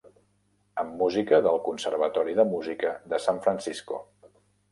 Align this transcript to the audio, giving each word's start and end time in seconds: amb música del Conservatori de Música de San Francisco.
amb 0.83 0.95
música 1.01 1.39
del 1.47 1.59
Conservatori 1.67 2.35
de 2.41 2.47
Música 2.55 2.95
de 3.13 3.19
San 3.27 3.43
Francisco. 3.47 4.01